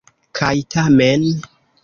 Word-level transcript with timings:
Kaj 0.39 0.55
tamen. 0.75 1.29